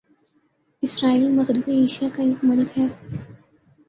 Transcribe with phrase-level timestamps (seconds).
[0.83, 2.87] اسرائیل مغربی ایشیا کا ایک ملک ہے